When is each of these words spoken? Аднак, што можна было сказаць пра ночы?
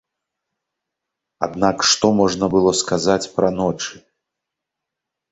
Аднак, 1.47 1.77
што 1.91 2.09
можна 2.19 2.45
было 2.55 2.71
сказаць 2.81 3.19
пра 3.35 3.49
ночы? 3.59 3.93